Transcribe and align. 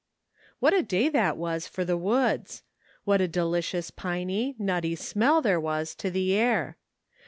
TTTHAT 0.63 0.79
a 0.79 0.81
day 0.81 1.09
that 1.09 1.37
was 1.37 1.67
for 1.67 1.85
the 1.85 1.95
woods! 1.95 2.63
''what 3.05 3.21
a 3.21 3.27
delicious 3.27 3.91
piney, 3.91 4.55
nutty 4.57 4.95
smell 4.95 5.43
there 5.43 5.59
was 5.59 5.93
to 5.93 6.09
the 6.09 6.33
air! 6.33 6.75